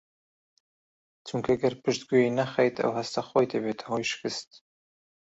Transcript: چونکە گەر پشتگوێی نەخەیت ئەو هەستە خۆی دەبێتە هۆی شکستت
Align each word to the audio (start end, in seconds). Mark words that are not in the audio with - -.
چونکە 1.27 1.53
گەر 1.61 1.73
پشتگوێی 1.83 2.35
نەخەیت 2.37 2.75
ئەو 2.81 2.91
هەستە 2.99 3.21
خۆی 3.29 3.49
دەبێتە 3.53 3.85
هۆی 3.91 4.09
شکستت 4.11 4.51